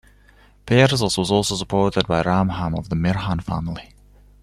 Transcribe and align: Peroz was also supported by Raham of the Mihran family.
Peroz 0.65 0.99
was 1.15 1.29
also 1.29 1.55
supported 1.55 2.07
by 2.07 2.23
Raham 2.23 2.73
of 2.75 2.89
the 2.89 2.95
Mihran 2.95 3.39
family. 3.39 3.93